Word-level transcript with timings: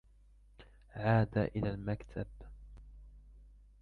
عاد 0.93 1.37
إلى 1.37 1.69
المكتب. 1.69 2.25